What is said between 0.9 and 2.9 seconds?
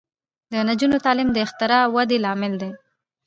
تعلیم د اختراع ودې لامل دی.